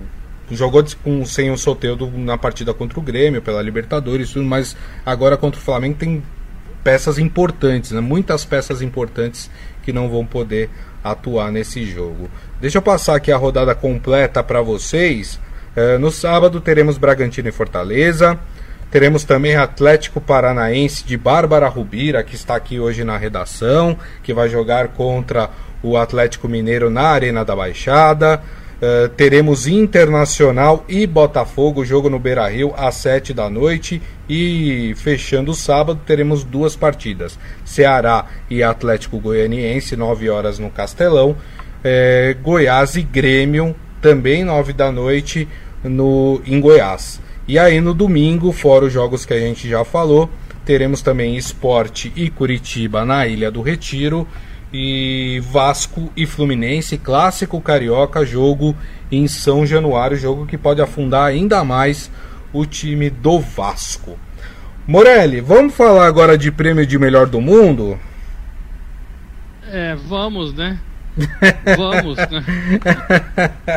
[0.51, 5.37] jogou com, sem o Soteudo na partida contra o Grêmio, pela Libertadores, tudo, mas agora
[5.37, 6.23] contra o Flamengo tem
[6.83, 8.01] peças importantes, né?
[8.01, 9.51] muitas peças importantes
[9.83, 10.69] que não vão poder
[11.03, 12.29] atuar nesse jogo.
[12.61, 15.41] Deixa eu passar aqui a rodada completa para vocês.
[15.77, 18.39] Uh, no sábado teremos Bragantino e Fortaleza.
[18.91, 24.49] Teremos também Atlético Paranaense de Bárbara Rubira, que está aqui hoje na redação, que vai
[24.49, 25.51] jogar contra
[25.83, 28.41] o Atlético Mineiro na Arena da Baixada.
[28.83, 34.03] Uh, teremos Internacional e Botafogo, jogo no Beira Rio, às 7 da noite.
[34.29, 41.37] E fechando o sábado, teremos duas partidas: Ceará e Atlético Goianiense, 9 horas no Castelão.
[41.83, 45.49] É, Goiás e Grêmio, também 9 da noite
[45.83, 47.21] no, em Goiás.
[47.47, 50.31] E aí no domingo, fora os jogos que a gente já falou,
[50.65, 54.27] teremos também Esporte e Curitiba na Ilha do Retiro
[54.77, 58.75] e Vasco e Fluminense, clássico carioca, jogo
[59.09, 62.11] em São Januário, jogo que pode afundar ainda mais
[62.53, 64.19] o time do Vasco.
[64.85, 67.97] Morelli, vamos falar agora de prêmio de melhor do mundo?
[69.71, 70.77] É, vamos, né?
[71.77, 72.45] Vamos, né?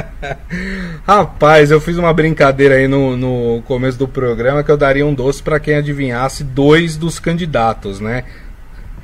[1.06, 5.14] Rapaz, eu fiz uma brincadeira aí no, no começo do programa que eu daria um
[5.14, 8.24] doce para quem adivinhasse dois dos candidatos, né?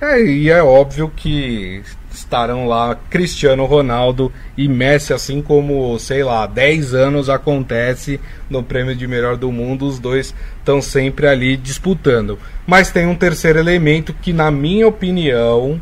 [0.03, 6.45] É, e é óbvio que estarão lá Cristiano Ronaldo e Messi, assim como, sei lá,
[6.45, 12.37] 10 anos acontece no prêmio de melhor do mundo, os dois estão sempre ali disputando.
[12.67, 15.81] Mas tem um terceiro elemento que, na minha opinião,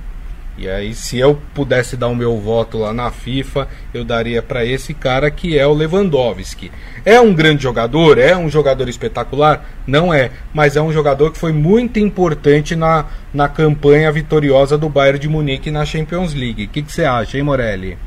[0.62, 4.64] e aí, se eu pudesse dar o meu voto lá na FIFA, eu daria para
[4.64, 6.72] esse cara que é o Lewandowski.
[7.03, 8.20] É um grande jogador?
[8.20, 9.66] É um jogador espetacular?
[9.88, 14.88] Não é, mas é um jogador que foi muito importante na, na campanha vitoriosa do
[14.88, 16.66] Bayern de Munique na Champions League.
[16.66, 17.97] O que, que você acha, hein, Morelli?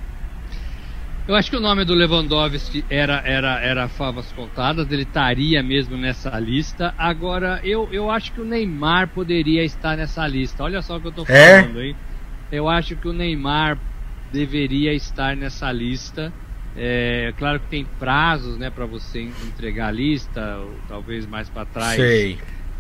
[1.26, 5.96] Eu acho que o nome do Lewandowski era, era, era favas contadas, ele estaria mesmo
[5.96, 6.94] nessa lista.
[6.96, 10.62] Agora, eu, eu acho que o Neymar poderia estar nessa lista.
[10.62, 11.62] Olha só o que eu estou é?
[11.62, 11.86] falando, é?
[11.86, 11.96] hein?
[12.50, 13.78] Eu acho que o Neymar
[14.32, 16.32] deveria estar nessa lista.
[16.76, 21.64] É claro que tem prazos, né, para você entregar a lista, ou talvez mais para
[21.66, 21.98] trás.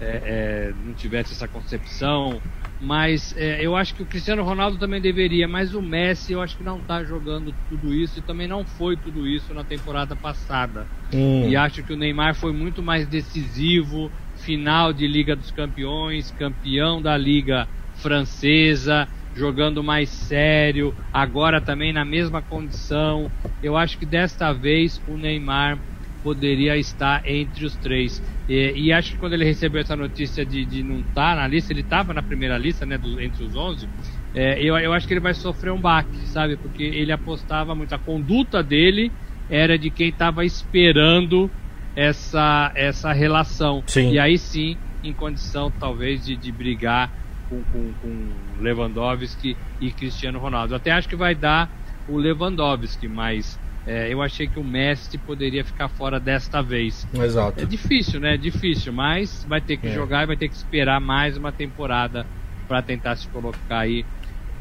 [0.00, 2.40] É, é, não tivesse essa concepção.
[2.80, 6.56] Mas é, eu acho que o Cristiano Ronaldo também deveria, mas o Messi eu acho
[6.56, 10.86] que não está jogando tudo isso e também não foi tudo isso na temporada passada.
[11.12, 11.48] Hum.
[11.48, 17.00] E acho que o Neymar foi muito mais decisivo, final de Liga dos Campeões, campeão
[17.00, 23.30] da Liga Francesa, jogando mais sério, agora também na mesma condição.
[23.62, 25.78] Eu acho que desta vez o Neymar
[26.22, 28.22] poderia estar entre os três.
[28.48, 31.46] E, e acho que quando ele recebeu essa notícia de, de não estar tá na
[31.46, 33.86] lista, ele estava na primeira lista, né, do, entre os 11.
[34.34, 36.56] É, eu, eu acho que ele vai sofrer um baque, sabe?
[36.56, 37.94] Porque ele apostava muito.
[37.94, 39.12] A conduta dele
[39.50, 41.50] era de quem estava esperando
[41.94, 43.82] essa, essa relação.
[43.86, 44.12] Sim.
[44.12, 48.28] E aí sim, em condição talvez de, de brigar com, com, com
[48.60, 50.74] Lewandowski e Cristiano Ronaldo.
[50.74, 51.70] Até acho que vai dar
[52.08, 57.06] o Lewandowski, mas é, eu achei que o Messi poderia ficar fora desta vez.
[57.14, 57.62] Exato.
[57.62, 58.34] É difícil, né?
[58.34, 59.92] É difícil, mas vai ter que é.
[59.92, 62.26] jogar e vai ter que esperar mais uma temporada
[62.66, 64.04] para tentar se colocar aí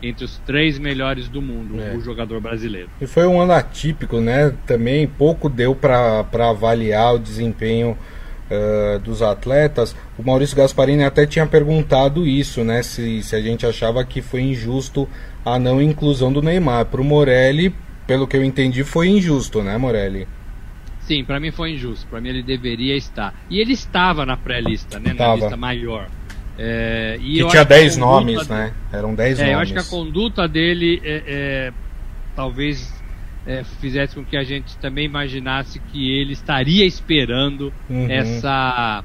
[0.01, 1.95] entre os três melhores do mundo, é.
[1.95, 2.89] o jogador brasileiro.
[2.99, 4.53] E foi um ano atípico, né?
[4.67, 7.97] Também pouco deu para avaliar o desempenho
[8.49, 9.95] uh, dos atletas.
[10.17, 12.83] O Maurício Gasparini até tinha perguntado isso, né?
[12.83, 15.07] Se, se a gente achava que foi injusto
[15.45, 16.85] a não inclusão do Neymar.
[16.85, 17.75] Para o Morelli,
[18.07, 20.27] pelo que eu entendi, foi injusto, né, Morelli?
[21.01, 22.07] Sim, para mim foi injusto.
[22.07, 23.33] Para mim ele deveria estar.
[23.49, 25.13] E ele estava na pré-lista, né?
[25.13, 26.07] Na lista maior.
[26.57, 28.73] É, e que tinha 10 nomes, né?
[28.91, 29.53] Eram 10 é, nomes.
[29.53, 31.73] Eu acho que a conduta dele é, é
[32.35, 32.93] talvez
[33.45, 38.09] é, fizesse com que a gente também imaginasse que ele estaria esperando uhum.
[38.09, 39.03] essa,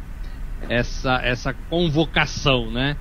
[0.68, 2.96] essa, essa convocação, né?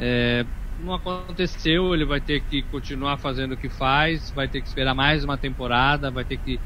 [0.00, 0.44] É,
[0.80, 4.94] não aconteceu, ele vai ter que continuar fazendo o que faz, vai ter que esperar
[4.94, 6.58] mais uma temporada, vai ter que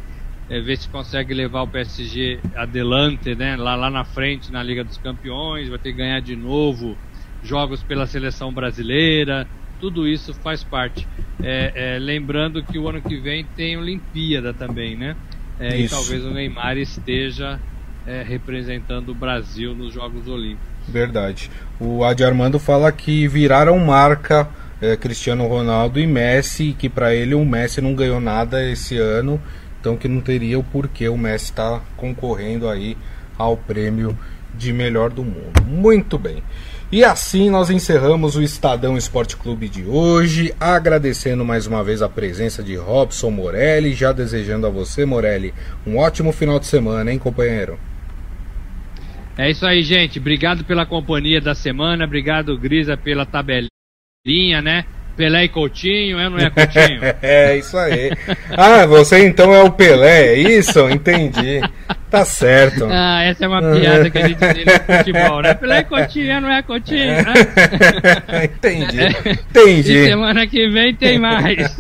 [0.51, 4.85] é, ver se consegue levar o PSG adelante, né, lá, lá na frente na Liga
[4.85, 6.97] dos Campeões, vai ter que ganhar de novo
[7.43, 9.49] jogos pela seleção brasileira,
[9.83, 11.09] tudo isso faz parte.
[11.43, 15.17] É, é, lembrando que o ano que vem tem Olimpíada também, né?
[15.61, 17.61] e talvez o Neymar esteja
[18.27, 20.67] representando o Brasil nos Jogos Olímpicos.
[20.89, 21.51] Verdade.
[21.79, 24.49] O Adi Armando fala que viraram marca
[24.83, 29.41] é, Cristiano Ronaldo e Messi, que para ele o Messi não ganhou nada esse ano,
[29.81, 32.97] então que não teria o porquê o Messi estar tá concorrendo aí
[33.39, 34.19] ao prêmio
[34.53, 35.63] de melhor do mundo.
[35.65, 36.43] Muito bem.
[36.93, 42.09] E assim nós encerramos o Estadão Esporte Clube de hoje, agradecendo mais uma vez a
[42.09, 45.55] presença de Robson Morelli, já desejando a você, Morelli,
[45.87, 47.81] um ótimo final de semana, hein, companheiro?
[49.39, 50.19] É isso aí, gente.
[50.19, 52.05] Obrigado pela companhia da semana.
[52.05, 54.85] Obrigado, Grisa, pela tabelinha, né?
[55.17, 57.01] Pelé e Coutinho, é não é Coutinho?
[57.23, 58.11] é, isso aí.
[58.57, 60.89] Ah, você então é o Pelé, é isso?
[60.89, 61.61] Entendi.
[62.11, 62.87] Tá certo.
[62.91, 65.55] Ah, essa é uma piada que a gente tem no futebol, né?
[65.55, 68.45] Pelé e Coutinho, não é Coutinho, né?
[68.45, 69.01] Entendi.
[69.51, 69.97] Entendi.
[69.97, 71.79] E semana que vem tem mais.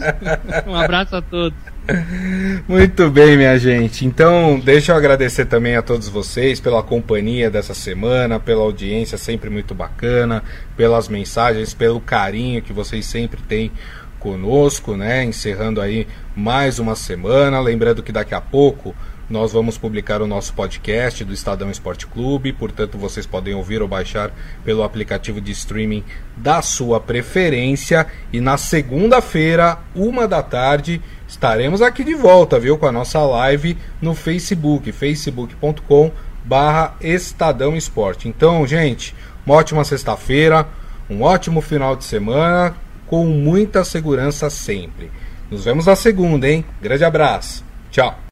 [0.66, 1.71] Um abraço a todos.
[2.68, 4.06] Muito bem, minha gente.
[4.06, 9.50] Então, deixa eu agradecer também a todos vocês pela companhia dessa semana, pela audiência sempre
[9.50, 10.44] muito bacana,
[10.76, 13.72] pelas mensagens, pelo carinho que vocês sempre têm
[14.20, 15.24] conosco, né?
[15.24, 16.06] Encerrando aí
[16.36, 17.60] mais uma semana.
[17.60, 18.94] Lembrando que daqui a pouco
[19.28, 23.88] nós vamos publicar o nosso podcast do Estadão Esporte Clube, portanto vocês podem ouvir ou
[23.88, 24.30] baixar
[24.62, 26.04] pelo aplicativo de streaming
[26.36, 28.06] da sua preferência.
[28.32, 31.00] E na segunda-feira, uma da tarde,
[31.32, 36.12] estaremos aqui de volta, viu, com a nossa live no Facebook, facebook.com
[36.44, 38.28] barra Estadão Esporte.
[38.28, 39.14] Então, gente,
[39.46, 40.66] uma ótima sexta-feira,
[41.08, 42.74] um ótimo final de semana,
[43.06, 45.10] com muita segurança sempre.
[45.50, 46.64] Nos vemos na segunda, hein?
[46.80, 47.64] Grande abraço.
[47.90, 48.22] Tchau.